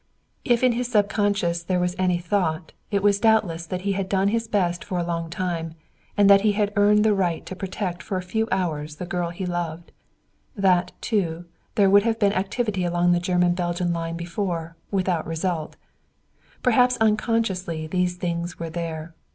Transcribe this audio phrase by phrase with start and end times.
[0.43, 4.29] If in his subconsciousness there was any thought it was doubtless that he had done
[4.29, 5.75] his best for a long time,
[6.17, 9.29] and that he had earned the right to protect for a few hours the girl
[9.29, 9.91] he loved.
[10.55, 11.45] That, too,
[11.75, 15.75] there had been activity along the German Belgian line before, without result.
[16.63, 19.13] Perhaps subconsciously those things were there.